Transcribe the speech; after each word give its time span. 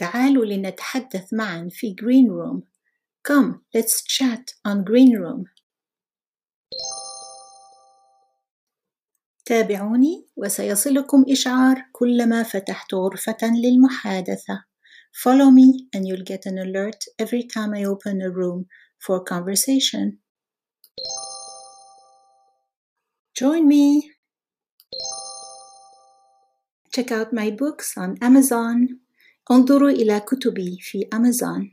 تعالوا 0.00 0.44
لنتحدث 0.44 1.32
معا 1.32 1.68
في 1.70 1.94
green 2.00 2.30
room. 2.30 2.62
Come, 3.28 3.60
let's 3.76 4.02
chat 4.02 4.54
on 4.66 4.82
green 4.82 5.12
room. 5.14 5.44
تابعوني 9.44 10.26
وسيصلكم 10.36 11.24
إشعار 11.28 11.84
كلما 11.92 12.42
فتحت 12.42 12.94
غرفة 12.94 13.36
للمحادثة. 13.42 14.64
Follow 15.12 15.50
me 15.50 15.88
and 15.94 16.06
you'll 16.06 16.24
get 16.24 16.46
an 16.46 16.58
alert 16.58 17.04
every 17.18 17.42
time 17.42 17.74
I 17.74 17.84
open 17.84 18.22
a 18.22 18.30
room 18.30 18.66
for 18.98 19.22
conversation. 19.22 20.18
Join 23.34 23.68
me. 23.68 24.10
Check 26.94 27.12
out 27.12 27.32
my 27.34 27.50
books 27.50 27.98
on 27.98 28.16
Amazon. 28.22 29.00
انظروا 29.50 29.90
إلى 29.90 30.20
كتبي 30.20 30.78
في 30.80 31.06
Amazon. 31.14 31.66